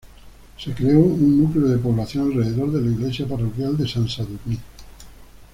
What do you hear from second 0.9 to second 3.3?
un núcleo de población alrededor de la iglesia